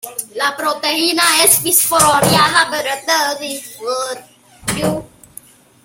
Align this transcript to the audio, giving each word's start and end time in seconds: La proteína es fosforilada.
La 0.33 0.55
proteína 0.57 1.21
es 1.43 1.59
fosforilada. 1.79 2.71